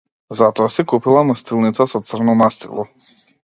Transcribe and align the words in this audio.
Затоа 0.37 0.71
си 0.75 0.85
купила 0.93 1.21
мастилница 1.33 1.89
со 1.95 2.03
црно 2.11 2.39
мастило. 2.43 2.91